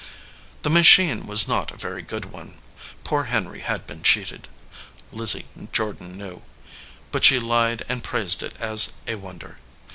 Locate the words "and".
7.87-8.03